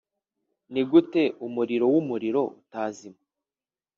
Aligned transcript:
nigute 0.71 1.23
mumuriro 1.39 1.85
wumuriro 1.93 2.41
utazima 2.59 3.19